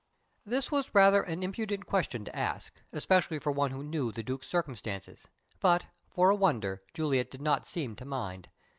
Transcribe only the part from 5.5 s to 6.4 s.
but, for a